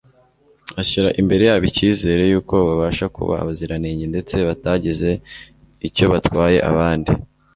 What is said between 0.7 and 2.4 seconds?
ashyira imbere yabo icyizere